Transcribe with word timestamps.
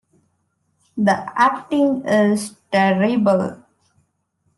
The 0.97 1.31
acting 1.39 2.03
is 2.07 2.55
terrible. 2.71 3.63